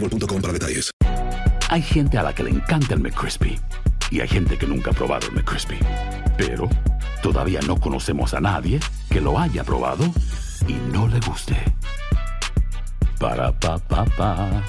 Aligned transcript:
para 0.00 0.52
detalles. 0.52 0.90
Hay 1.70 1.82
gente 1.82 2.18
a 2.18 2.22
la 2.22 2.34
que 2.34 2.42
le 2.42 2.50
encanta 2.50 2.94
el 2.94 3.00
McCrispy 3.00 3.58
y 4.10 4.20
hay 4.20 4.28
gente 4.28 4.56
que 4.56 4.66
nunca 4.66 4.90
ha 4.90 4.94
probado 4.94 5.26
el 5.28 5.34
McCrispy. 5.34 5.78
Pero 6.36 6.68
todavía 7.22 7.60
no 7.66 7.76
conocemos 7.76 8.34
a 8.34 8.40
nadie 8.40 8.80
que 9.10 9.20
lo 9.20 9.38
haya 9.38 9.64
probado 9.64 10.04
y 10.66 10.74
no 10.92 11.08
le 11.08 11.20
guste. 11.20 11.56
Para 13.18 13.52
pa 13.52 13.78
pa 13.78 14.04
pa. 14.04 14.64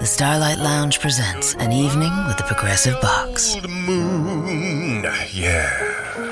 The 0.00 0.06
Starlight 0.06 0.58
Lounge 0.58 0.98
presents 1.00 1.54
an 1.60 1.70
evening 1.70 2.12
with 2.26 2.36
the 2.36 2.44
Progressive 2.44 3.00
Box. 3.00 3.56
Moon. 3.68 5.04
Yeah. 5.32 6.31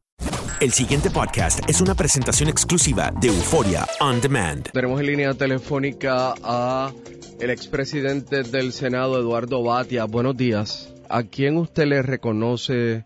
El 0.61 0.71
siguiente 0.73 1.09
podcast 1.09 1.67
es 1.67 1.81
una 1.81 1.95
presentación 1.95 2.47
exclusiva 2.47 3.11
de 3.19 3.29
Euforia 3.29 3.87
On 3.99 4.21
Demand. 4.21 4.69
Tenemos 4.71 4.99
en 4.99 5.07
línea 5.07 5.33
telefónica 5.33 6.35
a 6.43 6.93
el 7.39 7.49
expresidente 7.49 8.43
del 8.43 8.71
Senado, 8.71 9.19
Eduardo 9.19 9.63
Batia. 9.63 10.05
Buenos 10.05 10.37
días. 10.37 10.93
¿A 11.09 11.23
quién 11.23 11.57
usted 11.57 11.87
le 11.87 12.03
reconoce 12.03 13.05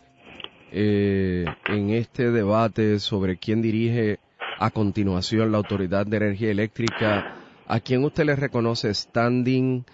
eh, 0.73 1.45
en 1.69 1.91
este 1.91 2.29
debate 2.29 2.99
sobre 2.99 3.38
quién 3.38 3.61
dirige 3.61 4.19
a 4.59 4.69
continuación 4.69 5.53
la 5.53 5.59
Autoridad 5.59 6.05
de 6.05 6.17
Energía 6.17 6.51
Eléctrica? 6.51 7.37
¿A 7.67 7.79
quién 7.79 8.03
usted 8.03 8.25
le 8.25 8.35
reconoce 8.35 8.93
standing? 8.93 9.85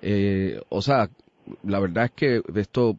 Eh, 0.00 0.58
o 0.70 0.80
sea, 0.80 1.10
la 1.64 1.80
verdad 1.80 2.06
es 2.06 2.12
que 2.12 2.42
esto 2.54 2.96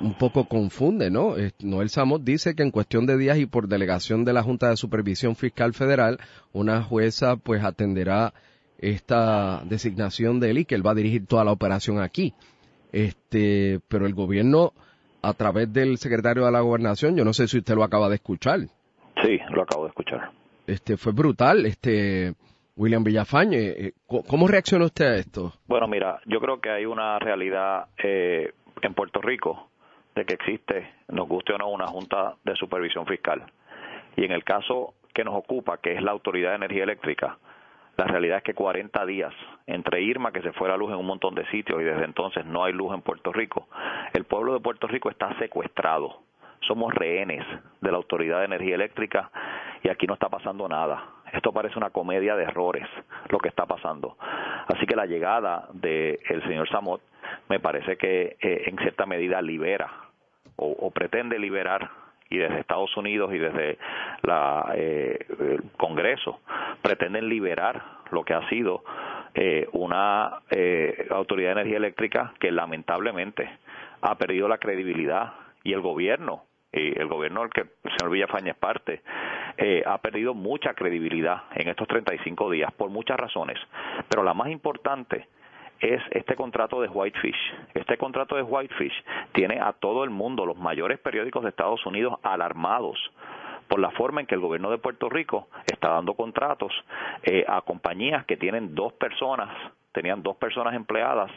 un 0.00 0.14
poco 0.14 0.44
confunde, 0.46 1.10
¿no? 1.10 1.36
Eh, 1.38 1.52
Noel 1.60 1.88
Samos 1.88 2.24
dice 2.24 2.54
que 2.54 2.62
en 2.62 2.70
cuestión 2.70 3.06
de 3.06 3.16
días 3.16 3.38
y 3.38 3.46
por 3.46 3.66
delegación 3.68 4.24
de 4.24 4.32
la 4.32 4.42
Junta 4.42 4.68
de 4.68 4.76
Supervisión 4.76 5.36
Fiscal 5.36 5.72
Federal, 5.74 6.18
una 6.52 6.82
jueza 6.82 7.36
pues 7.36 7.64
atenderá 7.64 8.32
esta 8.78 9.62
designación 9.64 10.38
de 10.38 10.50
él 10.50 10.58
y 10.58 10.64
que 10.66 10.74
él 10.74 10.86
va 10.86 10.90
a 10.90 10.94
dirigir 10.94 11.26
toda 11.26 11.44
la 11.44 11.52
operación 11.52 12.00
aquí. 12.00 12.34
Este, 12.92 13.80
pero 13.88 14.06
el 14.06 14.14
gobierno 14.14 14.72
a 15.22 15.32
través 15.32 15.72
del 15.72 15.96
secretario 15.98 16.44
de 16.44 16.52
la 16.52 16.60
Gobernación, 16.60 17.16
yo 17.16 17.24
no 17.24 17.32
sé 17.32 17.48
si 17.48 17.58
usted 17.58 17.74
lo 17.74 17.82
acaba 17.82 18.08
de 18.08 18.16
escuchar. 18.16 18.60
Sí, 19.22 19.38
lo 19.50 19.62
acabo 19.62 19.84
de 19.84 19.88
escuchar. 19.88 20.30
Este 20.66 20.96
fue 20.96 21.12
brutal, 21.12 21.64
este 21.66 22.34
William 22.76 23.02
Villafañe, 23.02 23.56
eh, 23.58 23.92
¿cómo- 24.06 24.22
¿cómo 24.24 24.46
reacciona 24.46 24.84
usted 24.84 25.06
a 25.06 25.16
esto? 25.16 25.54
Bueno, 25.66 25.88
mira, 25.88 26.20
yo 26.26 26.38
creo 26.38 26.60
que 26.60 26.70
hay 26.70 26.84
una 26.84 27.18
realidad 27.18 27.86
eh, 28.02 28.52
en 28.82 28.94
Puerto 28.94 29.20
Rico 29.22 29.70
de 30.16 30.24
que 30.24 30.34
existe, 30.34 30.94
nos 31.08 31.28
guste 31.28 31.52
o 31.52 31.58
no, 31.58 31.68
una 31.68 31.86
Junta 31.86 32.34
de 32.42 32.56
Supervisión 32.56 33.06
Fiscal. 33.06 33.44
Y 34.16 34.24
en 34.24 34.32
el 34.32 34.42
caso 34.44 34.94
que 35.14 35.24
nos 35.24 35.34
ocupa, 35.34 35.78
que 35.78 35.92
es 35.92 36.02
la 36.02 36.10
Autoridad 36.10 36.50
de 36.50 36.56
Energía 36.56 36.84
Eléctrica, 36.84 37.38
la 37.98 38.04
realidad 38.04 38.38
es 38.38 38.42
que 38.42 38.54
40 38.54 39.06
días 39.06 39.32
entre 39.66 40.02
Irma, 40.02 40.32
que 40.32 40.42
se 40.42 40.52
fue 40.52 40.68
la 40.68 40.76
luz 40.76 40.90
en 40.90 40.98
un 40.98 41.06
montón 41.06 41.34
de 41.34 41.46
sitios 41.50 41.80
y 41.80 41.84
desde 41.84 42.04
entonces 42.04 42.44
no 42.46 42.64
hay 42.64 42.72
luz 42.72 42.94
en 42.94 43.02
Puerto 43.02 43.32
Rico, 43.32 43.68
el 44.14 44.24
pueblo 44.24 44.54
de 44.54 44.60
Puerto 44.60 44.86
Rico 44.86 45.10
está 45.10 45.36
secuestrado. 45.38 46.22
Somos 46.66 46.94
rehenes 46.94 47.44
de 47.80 47.90
la 47.90 47.98
Autoridad 47.98 48.40
de 48.40 48.46
Energía 48.46 48.74
Eléctrica 48.74 49.30
y 49.82 49.88
aquí 49.90 50.06
no 50.06 50.14
está 50.14 50.30
pasando 50.30 50.66
nada. 50.66 51.04
Esto 51.32 51.52
parece 51.52 51.78
una 51.78 51.90
comedia 51.90 52.34
de 52.36 52.44
errores 52.44 52.86
lo 53.28 53.38
que 53.38 53.48
está 53.48 53.66
pasando. 53.66 54.16
Así 54.66 54.86
que 54.86 54.96
la 54.96 55.06
llegada 55.06 55.68
del 55.72 56.42
señor 56.44 56.68
Samot 56.70 57.02
me 57.48 57.60
parece 57.60 57.96
que 57.96 58.36
eh, 58.40 58.64
en 58.66 58.78
cierta 58.78 59.06
medida 59.06 59.42
libera 59.42 60.05
o, 60.56 60.70
o 60.70 60.90
pretende 60.90 61.38
liberar 61.38 61.90
y 62.28 62.38
desde 62.38 62.60
Estados 62.60 62.96
Unidos 62.96 63.32
y 63.32 63.38
desde 63.38 63.78
la, 64.22 64.72
eh, 64.74 65.26
el 65.38 65.62
Congreso 65.76 66.40
pretenden 66.82 67.28
liberar 67.28 67.82
lo 68.10 68.24
que 68.24 68.34
ha 68.34 68.48
sido 68.48 68.82
eh, 69.34 69.68
una 69.72 70.40
eh, 70.50 71.06
autoridad 71.10 71.48
de 71.48 71.60
energía 71.60 71.76
eléctrica 71.76 72.32
que 72.40 72.50
lamentablemente 72.50 73.48
ha 74.00 74.16
perdido 74.16 74.48
la 74.48 74.58
credibilidad 74.58 75.34
y 75.62 75.72
el 75.72 75.80
gobierno 75.80 76.44
y 76.72 76.98
el 76.98 77.06
gobierno 77.06 77.42
del 77.42 77.50
que 77.50 77.60
el 77.60 77.96
señor 77.96 78.12
Villafaña 78.12 78.52
es 78.52 78.58
parte 78.58 79.02
eh, 79.58 79.82
ha 79.86 79.98
perdido 79.98 80.34
mucha 80.34 80.74
credibilidad 80.74 81.44
en 81.54 81.68
estos 81.68 81.88
35 81.88 82.50
días 82.50 82.72
por 82.72 82.90
muchas 82.90 83.16
razones. 83.16 83.58
Pero 84.08 84.22
la 84.22 84.34
más 84.34 84.48
importante 84.48 85.28
es 85.80 86.02
este 86.10 86.34
contrato 86.34 86.80
de 86.80 86.88
Whitefish. 86.88 87.36
Este 87.74 87.96
contrato 87.96 88.36
de 88.36 88.42
Whitefish 88.42 89.04
tiene 89.32 89.60
a 89.60 89.72
todo 89.72 90.04
el 90.04 90.10
mundo, 90.10 90.46
los 90.46 90.56
mayores 90.56 90.98
periódicos 90.98 91.42
de 91.42 91.50
Estados 91.50 91.84
Unidos, 91.86 92.18
alarmados 92.22 92.98
por 93.68 93.80
la 93.80 93.90
forma 93.90 94.20
en 94.20 94.26
que 94.26 94.34
el 94.34 94.40
gobierno 94.40 94.70
de 94.70 94.78
Puerto 94.78 95.08
Rico 95.08 95.48
está 95.66 95.90
dando 95.90 96.14
contratos 96.14 96.72
eh, 97.22 97.44
a 97.48 97.60
compañías 97.62 98.24
que 98.24 98.36
tienen 98.36 98.74
dos 98.74 98.92
personas, 98.92 99.50
tenían 99.92 100.22
dos 100.22 100.36
personas 100.36 100.74
empleadas 100.74 101.30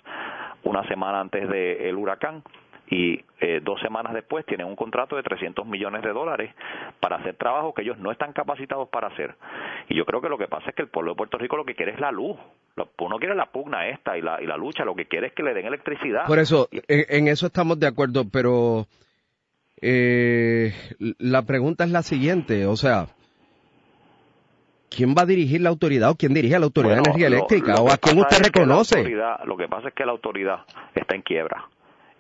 una 0.64 0.88
semana 0.88 1.22
antes 1.22 1.48
del 1.50 1.96
huracán 1.96 2.44
y 2.90 3.24
eh, 3.40 3.62
dos 3.64 3.80
semanas 3.82 4.14
después 4.14 4.46
tienen 4.46 4.68
un 4.68 4.76
contrato 4.76 5.16
de 5.16 5.24
300 5.24 5.66
millones 5.66 6.02
de 6.02 6.12
dólares 6.12 6.54
para 7.00 7.18
hacer 7.18 7.36
trabajo 7.36 7.74
que 7.74 7.84
ellos 7.84 7.98
no 7.98 8.12
están 8.12 8.34
capacitados 8.34 8.90
para 8.90 9.08
hacer. 9.08 9.36
Y 9.90 9.96
yo 9.96 10.06
creo 10.06 10.22
que 10.22 10.30
lo 10.30 10.38
que 10.38 10.48
pasa 10.48 10.70
es 10.70 10.76
que 10.76 10.84
el 10.84 10.88
pueblo 10.90 11.12
de 11.12 11.18
Puerto 11.18 11.38
Rico 11.38 11.58
lo 11.58 11.66
que 11.66 11.74
quiere 11.76 11.94
es 11.94 12.00
la 12.00 12.12
luz. 12.12 12.38
Uno 13.00 13.18
quiere 13.18 13.36
la 13.36 13.48
pugna 13.48 13.90
esta 13.90 14.18
y 14.18 14.22
la, 14.22 14.42
y 14.42 14.46
la 14.46 14.56
lucha, 14.56 14.86
lo 14.86 14.96
que 14.96 15.08
quiere 15.08 15.28
es 15.28 15.34
que 15.34 15.44
le 15.44 15.54
den 15.54 15.66
electricidad. 15.66 16.28
Por 16.28 16.38
eso, 16.40 16.70
en, 16.72 17.06
en 17.10 17.28
eso 17.28 17.48
estamos 17.48 17.80
de 17.80 17.88
acuerdo, 17.88 18.26
pero 18.32 18.86
eh, 19.82 20.74
la 21.18 21.42
pregunta 21.44 21.84
es 21.86 21.92
la 21.92 22.04
siguiente, 22.04 22.68
o 22.68 22.76
sea, 22.76 23.08
¿quién 24.90 25.16
va 25.18 25.24
a 25.24 25.26
dirigir 25.26 25.62
la 25.62 25.70
autoridad 25.70 26.12
o 26.12 26.16
quién 26.16 26.34
dirige 26.34 26.56
a 26.56 26.60
la 26.60 26.66
autoridad 26.66 26.96
Bueno, 26.96 27.04
de 27.04 27.10
energía 27.10 27.28
eléctrica 27.28 27.74
lo 27.76 27.84
o 27.84 27.92
a 27.92 27.98
quién 27.98 28.20
usted 28.20 28.42
es 28.42 28.52
que 28.52 28.60
la 28.60 28.66
reconoce? 28.66 29.10
lo 29.46 29.58
que 29.58 29.68
pasa 29.68 29.88
es 29.90 29.94
que 29.94 30.06
la 30.06 30.12
autoridad 30.12 30.60
está 30.96 31.16
en 31.16 31.22
quiebra. 31.22 31.68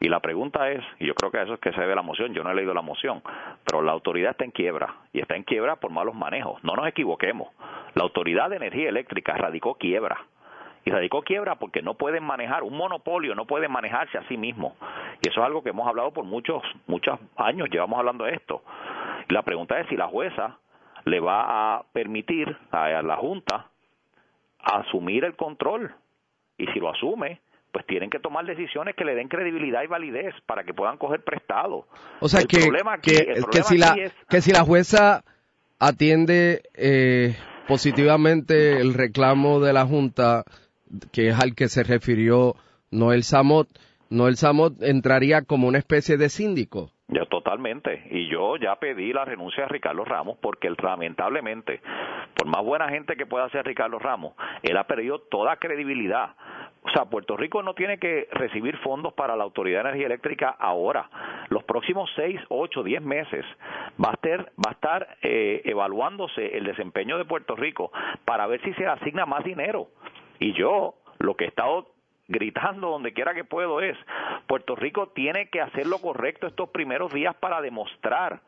Y 0.01 0.07
la 0.07 0.21
pregunta 0.21 0.71
es, 0.71 0.83
y 0.99 1.07
yo 1.07 1.13
creo 1.13 1.29
que 1.29 1.41
eso 1.41 1.55
es 1.55 1.59
que 1.59 1.73
se 1.73 1.85
ve 1.85 1.93
la 1.93 2.01
moción, 2.01 2.33
yo 2.33 2.43
no 2.43 2.51
he 2.51 2.55
leído 2.55 2.73
la 2.73 2.81
moción, 2.81 3.21
pero 3.65 3.81
la 3.81 3.91
autoridad 3.91 4.31
está 4.31 4.45
en 4.45 4.51
quiebra 4.51 4.95
y 5.11 5.19
está 5.19 5.35
en 5.35 5.43
quiebra 5.43 5.75
por 5.75 5.91
malos 5.91 6.15
manejos. 6.15 6.63
No 6.63 6.75
nos 6.75 6.87
equivoquemos. 6.87 7.49
La 7.95 8.03
Autoridad 8.03 8.49
de 8.49 8.57
Energía 8.57 8.87
Eléctrica 8.87 9.33
radicó 9.35 9.75
quiebra. 9.75 10.25
Y 10.85 10.91
radicó 10.91 11.21
quiebra 11.21 11.55
porque 11.55 11.81
no 11.81 11.95
pueden 11.95 12.23
manejar, 12.23 12.63
un 12.63 12.77
monopolio 12.77 13.35
no 13.35 13.45
puede 13.45 13.67
manejarse 13.67 14.17
a 14.17 14.27
sí 14.29 14.37
mismo. 14.37 14.77
Y 15.21 15.27
eso 15.27 15.41
es 15.41 15.45
algo 15.45 15.61
que 15.61 15.71
hemos 15.71 15.87
hablado 15.87 16.11
por 16.11 16.23
muchos, 16.23 16.63
muchos 16.87 17.19
años, 17.35 17.69
llevamos 17.69 17.99
hablando 17.99 18.23
de 18.23 18.35
esto. 18.35 18.63
La 19.27 19.41
pregunta 19.41 19.79
es 19.79 19.87
si 19.87 19.97
la 19.97 20.07
jueza 20.07 20.57
le 21.03 21.19
va 21.19 21.75
a 21.75 21.83
permitir 21.91 22.55
a 22.71 23.01
la 23.01 23.17
Junta 23.17 23.67
asumir 24.59 25.25
el 25.25 25.35
control. 25.35 25.93
Y 26.57 26.67
si 26.67 26.79
lo 26.79 26.89
asume, 26.89 27.41
pues 27.71 27.85
tienen 27.85 28.09
que 28.09 28.19
tomar 28.19 28.45
decisiones 28.45 28.95
que 28.95 29.05
le 29.05 29.15
den 29.15 29.27
credibilidad 29.27 29.83
y 29.83 29.87
validez 29.87 30.33
para 30.45 30.63
que 30.63 30.73
puedan 30.73 30.97
coger 30.97 31.23
prestado. 31.23 31.85
O 32.19 32.27
sea, 32.27 32.41
que, 32.41 32.69
que, 33.01 33.63
si 33.63 33.77
la, 33.77 33.95
que 34.27 34.41
si 34.41 34.51
la 34.51 34.63
jueza 34.63 35.23
atiende 35.79 36.61
eh, 36.75 37.35
positivamente 37.67 38.79
el 38.79 38.93
reclamo 38.93 39.59
de 39.59 39.73
la 39.73 39.85
Junta, 39.85 40.43
que 41.11 41.27
es 41.27 41.39
al 41.39 41.55
que 41.55 41.67
se 41.67 41.83
refirió 41.83 42.55
Noel 42.91 43.23
Samot, 43.23 43.67
Noel 44.09 44.37
Samot 44.37 44.81
entraría 44.81 45.43
como 45.43 45.67
una 45.67 45.77
especie 45.77 46.17
de 46.17 46.29
síndico. 46.29 46.91
Ya 47.11 47.25
totalmente. 47.25 48.07
Y 48.11 48.29
yo 48.29 48.55
ya 48.57 48.75
pedí 48.75 49.13
la 49.13 49.25
renuncia 49.25 49.63
de 49.63 49.69
Ricardo 49.69 50.05
Ramos 50.05 50.37
porque 50.39 50.69
lamentablemente, 50.69 51.81
por 52.35 52.47
más 52.47 52.63
buena 52.63 52.89
gente 52.89 53.15
que 53.15 53.25
pueda 53.25 53.49
ser 53.49 53.65
Ricardo 53.65 53.97
Ramos, 53.97 54.33
él 54.61 54.77
ha 54.77 54.83
perdido 54.85 55.19
toda 55.19 55.57
credibilidad. 55.57 56.35
O 56.89 56.91
sea, 56.91 57.05
Puerto 57.05 57.37
Rico 57.37 57.61
no 57.61 57.75
tiene 57.75 57.99
que 57.99 58.27
recibir 58.31 58.75
fondos 58.77 59.13
para 59.13 59.35
la 59.35 59.43
Autoridad 59.43 59.83
de 59.83 59.89
Energía 59.89 60.07
Eléctrica 60.07 60.49
ahora. 60.49 61.07
Los 61.49 61.63
próximos 61.63 62.09
seis, 62.15 62.41
ocho, 62.49 62.81
diez 62.81 63.01
meses 63.01 63.45
va 64.03 64.09
a 64.09 64.13
estar, 64.13 64.51
va 64.57 64.69
a 64.69 64.73
estar 64.73 65.17
eh, 65.21 65.61
evaluándose 65.65 66.57
el 66.57 66.63
desempeño 66.63 67.19
de 67.19 67.25
Puerto 67.25 67.55
Rico 67.55 67.91
para 68.25 68.47
ver 68.47 68.59
si 68.63 68.73
se 68.73 68.87
asigna 68.87 69.27
más 69.27 69.43
dinero. 69.43 69.89
Y 70.39 70.53
yo 70.53 70.95
lo 71.19 71.35
que 71.35 71.45
he 71.45 71.47
estado 71.49 71.91
gritando 72.27 72.89
donde 72.89 73.13
quiera 73.13 73.35
que 73.35 73.43
puedo 73.43 73.81
es, 73.81 73.97
Puerto 74.47 74.75
Rico 74.75 75.09
tiene 75.09 75.49
que 75.49 75.61
hacer 75.61 75.85
lo 75.85 75.99
correcto 75.99 76.47
estos 76.47 76.69
primeros 76.69 77.13
días 77.13 77.35
para 77.35 77.61
demostrar 77.61 78.41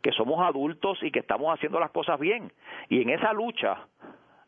que 0.00 0.12
somos 0.12 0.40
adultos 0.46 1.02
y 1.02 1.10
que 1.10 1.20
estamos 1.20 1.52
haciendo 1.52 1.80
las 1.80 1.90
cosas 1.90 2.18
bien. 2.18 2.50
Y 2.88 3.02
en 3.02 3.10
esa 3.10 3.32
lucha, 3.34 3.88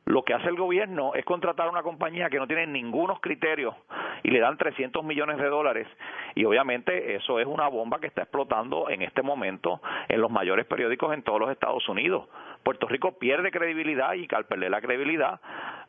lo 0.06 0.22
que 0.22 0.34
hace 0.34 0.48
el 0.48 0.56
gobierno 0.56 1.14
es 1.14 1.24
contratar 1.24 1.66
a 1.66 1.70
una 1.70 1.82
compañía 1.82 2.30
que 2.30 2.38
no 2.38 2.46
tiene 2.46 2.66
ningunos 2.68 3.18
criterios 3.20 3.74
y 4.22 4.30
le 4.30 4.38
dan 4.38 4.56
300 4.56 5.04
millones 5.04 5.36
de 5.36 5.48
dólares. 5.48 5.88
Y 6.36 6.44
obviamente 6.44 7.16
eso 7.16 7.40
es 7.40 7.46
una 7.46 7.66
bomba 7.66 7.98
que 7.98 8.06
está 8.06 8.22
explotando 8.22 8.88
en 8.88 9.02
este 9.02 9.22
momento 9.22 9.80
en 10.08 10.20
los 10.20 10.30
mayores 10.30 10.64
periódicos 10.66 11.12
en 11.12 11.22
todos 11.22 11.40
los 11.40 11.50
Estados 11.50 11.88
Unidos. 11.88 12.28
Puerto 12.62 12.86
Rico 12.86 13.18
pierde 13.18 13.50
credibilidad 13.50 14.14
y 14.14 14.28
al 14.32 14.46
perder 14.46 14.70
la 14.70 14.80
credibilidad, 14.80 15.40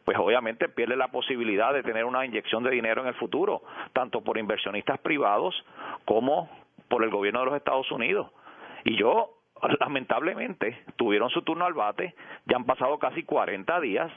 pues 0.04 0.18
obviamente 0.18 0.68
pierde 0.68 0.96
la 0.96 1.10
posibilidad 1.10 1.72
de 1.72 1.84
tener 1.84 2.04
una 2.04 2.26
inyección 2.26 2.64
de 2.64 2.72
dinero 2.72 3.04
en 3.04 3.10
el 3.10 3.16
futuro, 3.16 3.62
tanto 3.94 4.22
por 4.22 4.40
inversionistas 4.40 4.98
privados 5.00 5.54
como 6.06 6.50
por 6.88 7.04
el 7.04 7.12
gobierno 7.12 7.42
de 7.42 7.46
los 7.46 7.56
Estados 7.56 7.92
Unidos. 7.92 8.32
Y 8.84 8.98
yo 8.98 9.37
lamentablemente 9.80 10.78
tuvieron 10.96 11.30
su 11.30 11.42
turno 11.42 11.66
al 11.66 11.74
bate, 11.74 12.16
ya 12.46 12.58
han 12.58 12.66
pasado 12.66 12.98
casi 13.00 13.24
40 13.24 13.80
días 13.82 14.12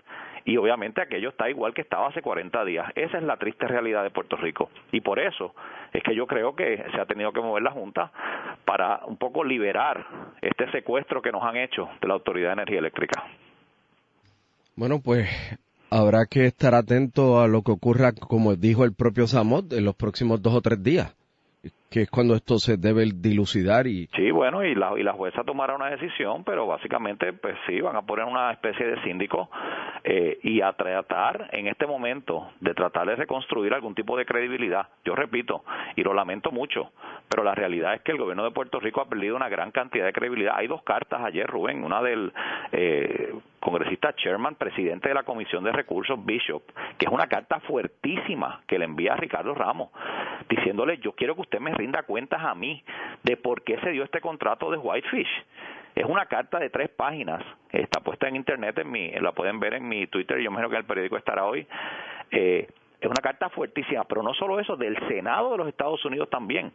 y 0.44 0.56
obviamente 0.56 1.00
aquello 1.00 1.30
está 1.30 1.50
igual 1.50 1.74
que 1.74 1.82
estaba 1.82 2.08
hace 2.08 2.22
40 2.22 2.64
días. 2.64 2.86
Esa 2.94 3.18
es 3.18 3.24
la 3.24 3.36
triste 3.36 3.66
realidad 3.66 4.02
de 4.02 4.10
Puerto 4.10 4.36
Rico 4.36 4.70
y 4.92 5.00
por 5.00 5.18
eso 5.18 5.54
es 5.92 6.02
que 6.02 6.14
yo 6.14 6.26
creo 6.26 6.54
que 6.54 6.84
se 6.92 7.00
ha 7.00 7.06
tenido 7.06 7.32
que 7.32 7.40
mover 7.40 7.62
la 7.62 7.72
Junta 7.72 8.12
para 8.64 9.04
un 9.06 9.16
poco 9.16 9.44
liberar 9.44 10.06
este 10.40 10.70
secuestro 10.70 11.22
que 11.22 11.32
nos 11.32 11.42
han 11.42 11.56
hecho 11.56 11.88
de 12.00 12.08
la 12.08 12.14
Autoridad 12.14 12.48
de 12.48 12.54
Energía 12.54 12.78
Eléctrica. 12.78 13.24
Bueno, 14.76 15.00
pues 15.04 15.28
habrá 15.90 16.26
que 16.26 16.46
estar 16.46 16.74
atento 16.74 17.40
a 17.40 17.48
lo 17.48 17.62
que 17.62 17.72
ocurra, 17.72 18.12
como 18.12 18.54
dijo 18.54 18.84
el 18.84 18.94
propio 18.94 19.26
Samot, 19.26 19.72
en 19.72 19.84
los 19.84 19.94
próximos 19.94 20.40
dos 20.40 20.54
o 20.54 20.60
tres 20.60 20.82
días 20.82 21.14
que 21.90 22.02
es 22.02 22.10
cuando 22.10 22.34
esto 22.34 22.58
se 22.58 22.76
debe 22.76 23.04
dilucidar 23.12 23.86
y 23.86 24.06
sí 24.14 24.30
bueno 24.30 24.64
y 24.64 24.74
la 24.74 24.92
y 24.96 25.02
la 25.02 25.12
jueza 25.12 25.42
tomará 25.42 25.74
una 25.74 25.90
decisión 25.90 26.44
pero 26.44 26.66
básicamente 26.66 27.32
pues 27.32 27.56
sí 27.66 27.80
van 27.80 27.96
a 27.96 28.02
poner 28.02 28.26
una 28.26 28.52
especie 28.52 28.86
de 28.86 29.02
síndico 29.02 29.50
eh, 30.04 30.38
y 30.42 30.60
a 30.62 30.72
tratar 30.72 31.50
en 31.52 31.66
este 31.66 31.86
momento 31.86 32.50
de 32.60 32.74
tratar 32.74 33.06
de 33.06 33.16
reconstruir 33.16 33.74
algún 33.74 33.94
tipo 33.94 34.16
de 34.16 34.24
credibilidad. 34.24 34.88
Yo 35.04 35.14
repito 35.14 35.64
y 35.96 36.02
lo 36.02 36.14
lamento 36.14 36.50
mucho 36.50 36.90
pero 37.30 37.44
la 37.44 37.54
realidad 37.54 37.94
es 37.94 38.02
que 38.02 38.10
el 38.10 38.18
gobierno 38.18 38.42
de 38.42 38.50
Puerto 38.50 38.80
Rico 38.80 39.00
ha 39.00 39.08
perdido 39.08 39.36
una 39.36 39.48
gran 39.48 39.70
cantidad 39.70 40.04
de 40.04 40.12
credibilidad. 40.12 40.54
Hay 40.56 40.66
dos 40.66 40.82
cartas 40.82 41.20
ayer 41.24 41.46
Rubén 41.46 41.84
una 41.84 42.02
del 42.02 42.32
eh, 42.72 43.32
congresista 43.60 44.12
Sherman, 44.16 44.56
presidente 44.56 45.08
de 45.08 45.14
la 45.14 45.22
Comisión 45.22 45.62
de 45.62 45.70
Recursos 45.70 46.18
Bishop, 46.24 46.62
que 46.98 47.06
es 47.06 47.12
una 47.12 47.28
carta 47.28 47.60
fuertísima 47.60 48.62
que 48.66 48.80
le 48.80 48.84
envía 48.84 49.12
a 49.12 49.16
Ricardo 49.16 49.54
Ramos, 49.54 49.90
diciéndole 50.48 50.98
yo 50.98 51.12
quiero 51.12 51.36
que 51.36 51.42
usted 51.42 51.60
me 51.60 51.70
rinda 51.80 52.02
cuentas 52.02 52.42
a 52.42 52.54
mí 52.54 52.82
de 53.22 53.36
por 53.36 53.62
qué 53.62 53.78
se 53.80 53.90
dio 53.90 54.04
este 54.04 54.20
contrato 54.20 54.70
de 54.70 54.76
Whitefish. 54.76 55.44
Es 55.94 56.04
una 56.04 56.26
carta 56.26 56.58
de 56.58 56.70
tres 56.70 56.88
páginas, 56.90 57.42
está 57.72 58.00
puesta 58.00 58.28
en 58.28 58.36
internet, 58.36 58.78
en 58.78 58.90
mi, 58.90 59.10
la 59.12 59.32
pueden 59.32 59.58
ver 59.58 59.74
en 59.74 59.88
mi 59.88 60.06
Twitter, 60.06 60.38
yo 60.38 60.50
imagino 60.50 60.70
que 60.70 60.76
el 60.76 60.84
periódico 60.84 61.16
estará 61.16 61.44
hoy. 61.44 61.66
Eh, 62.30 62.68
es 63.00 63.08
una 63.08 63.22
carta 63.22 63.48
fuertísima, 63.48 64.04
pero 64.04 64.22
no 64.22 64.34
solo 64.34 64.60
eso, 64.60 64.76
del 64.76 64.96
Senado 65.08 65.52
de 65.52 65.56
los 65.56 65.68
Estados 65.68 66.04
Unidos 66.04 66.28
también. 66.28 66.70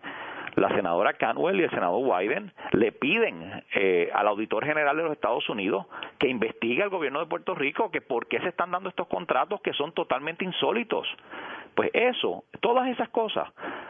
La 0.56 0.70
senadora 0.70 1.14
Canwell 1.14 1.60
y 1.60 1.64
el 1.64 1.70
senador 1.70 2.02
Wyden 2.02 2.52
le 2.72 2.92
piden 2.94 3.64
eh, 3.74 4.10
al 4.14 4.28
auditor 4.28 4.66
general 4.66 4.96
de 4.96 5.04
los 5.04 5.12
Estados 5.12 5.48
Unidos 5.50 5.86
que 6.18 6.30
investigue 6.30 6.82
al 6.82 6.90
gobierno 6.90 7.20
de 7.20 7.26
Puerto 7.26 7.56
Rico 7.56 7.92
que 7.92 8.02
por 8.02 8.28
qué 8.28 8.40
se 8.40 8.50
están 8.50 8.72
dando 8.72 8.90
estos 8.90 9.08
contratos 9.08 9.62
que 9.62 9.74
son 9.74 9.92
totalmente 9.92 10.46
insólitos. 10.46 11.08
Pues 11.76 11.90
eso, 11.94 12.46
todas 12.62 12.88
esas 12.88 13.10
cosas 13.10 13.50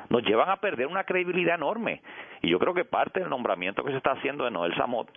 nos 0.09 0.23
llevan 0.23 0.49
a 0.49 0.57
perder 0.57 0.87
una 0.87 1.03
credibilidad 1.03 1.55
enorme. 1.55 2.01
Y 2.41 2.49
yo 2.49 2.57
creo 2.57 2.73
que 2.73 2.83
parte 2.83 3.19
del 3.19 3.29
nombramiento 3.29 3.83
que 3.83 3.91
se 3.91 3.97
está 3.97 4.13
haciendo 4.13 4.43
de 4.43 4.51
Noel 4.51 4.75
Samot 4.75 5.07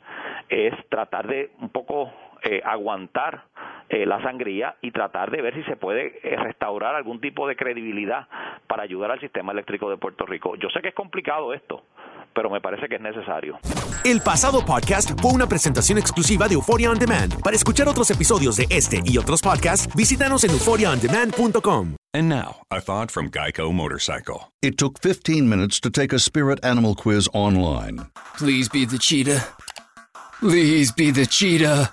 es 0.50 0.74
tratar 0.90 1.26
de 1.26 1.50
un 1.60 1.70
poco 1.70 2.12
eh, 2.42 2.60
aguantar 2.62 3.44
eh, 3.88 4.06
la 4.06 4.22
sangría 4.22 4.76
y 4.82 4.90
tratar 4.90 5.30
de 5.30 5.40
ver 5.40 5.54
si 5.54 5.62
se 5.64 5.76
puede 5.76 6.20
eh, 6.22 6.36
restaurar 6.36 6.94
algún 6.94 7.20
tipo 7.20 7.48
de 7.48 7.56
credibilidad 7.56 8.28
para 8.66 8.82
ayudar 8.82 9.10
al 9.10 9.20
sistema 9.20 9.52
eléctrico 9.52 9.88
de 9.90 9.96
Puerto 9.96 10.26
Rico. 10.26 10.56
Yo 10.56 10.68
sé 10.70 10.80
que 10.82 10.88
es 10.88 10.94
complicado 10.94 11.54
esto, 11.54 11.84
pero 12.34 12.50
me 12.50 12.60
parece 12.60 12.88
que 12.88 12.96
es 12.96 13.00
necesario. 13.00 13.58
El 14.04 14.20
pasado 14.20 14.64
podcast 14.64 15.18
fue 15.20 15.32
una 15.32 15.46
presentación 15.46 15.98
exclusiva 15.98 16.48
de 16.48 16.54
Euphoria 16.54 16.90
On 16.90 16.98
Demand. 16.98 17.42
Para 17.42 17.56
escuchar 17.56 17.88
otros 17.88 18.10
episodios 18.10 18.56
de 18.56 18.66
este 18.70 19.00
y 19.04 19.16
otros 19.18 19.40
podcasts, 19.40 19.88
visítanos 19.96 20.44
en 20.44 20.50
euphoriaondemand.com. 20.50 21.96
And 22.14 22.28
now, 22.28 22.62
a 22.70 22.80
thought 22.80 23.10
from 23.10 23.30
Geico 23.30 23.72
Motorcycle. 23.72 24.50
It 24.62 24.78
took 24.78 24.98
15 25.00 25.48
minutes 25.48 25.80
to 25.80 25.90
take 25.90 26.14
a 26.14 26.18
spirit 26.18 26.58
animal 26.64 26.94
quiz 26.94 27.28
online. 27.34 28.06
Please 28.36 28.68
be 28.68 28.86
the 28.86 28.98
cheetah. 28.98 29.44
Please 30.40 30.90
be 30.90 31.10
the 31.10 31.26
cheetah. 31.26 31.92